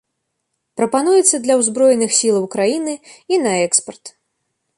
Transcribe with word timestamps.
Прапануецца 0.79 1.37
для 1.43 1.57
ўзброеных 1.59 2.11
сілаў 2.21 2.45
краіны 2.57 2.93
і 3.35 3.41
на 3.45 3.51
экспарт. 3.69 4.05